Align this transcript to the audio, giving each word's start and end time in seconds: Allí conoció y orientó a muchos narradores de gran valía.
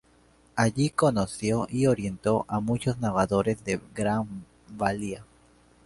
Allí 0.55 0.89
conoció 0.89 1.67
y 1.69 1.85
orientó 1.85 2.45
a 2.47 2.59
muchos 2.59 2.97
narradores 2.97 3.63
de 3.63 3.79
gran 3.93 4.25
valía. 4.71 5.23